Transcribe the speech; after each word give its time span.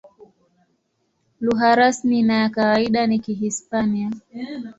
Lugha 1.39 1.75
rasmi 1.75 2.21
na 2.23 2.33
ya 2.41 2.49
kawaida 2.49 3.07
ni 3.07 3.19
Kihispania. 3.19 4.11